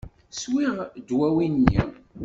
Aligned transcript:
Swiɣ 0.31 0.73
ddwawi-nni. 0.99 1.81